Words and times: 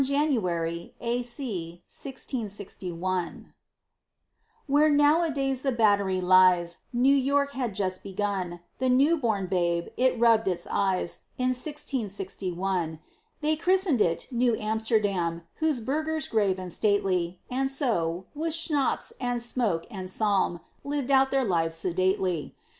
Jan. 0.03 0.31
A. 0.99 1.21
C. 1.21 1.83
1661] 1.85 3.53
Where 4.65 4.89
nowadays 4.89 5.61
the 5.61 5.71
Battery 5.71 6.19
lies, 6.19 6.77
New 6.91 7.13
York 7.15 7.51
had 7.51 7.75
just 7.75 8.01
begun, 8.01 8.61
A 8.79 8.89
new 8.89 9.15
born 9.15 9.45
babe, 9.45 9.89
to 9.97 10.13
rub 10.15 10.47
its 10.47 10.65
eyes, 10.71 11.19
In 11.37 11.53
Sixteen 11.53 12.09
Sixty 12.09 12.51
One. 12.51 12.97
They 13.41 13.55
christened 13.55 14.01
it 14.01 14.27
Nieuw 14.31 14.55
Amsterdam, 14.59 15.43
Those 15.61 15.79
burghers 15.81 16.27
grave 16.27 16.57
and 16.57 16.73
stately, 16.73 17.39
And 17.51 17.69
so, 17.69 18.25
with 18.33 18.55
schnapps 18.55 19.13
and 19.21 19.39
smoke 19.39 19.85
and 19.91 20.09
psalm, 20.09 20.61
Lived 20.83 21.11
out 21.11 21.29
their 21.29 21.45
lives 21.45 21.75
sedately. 21.75 22.55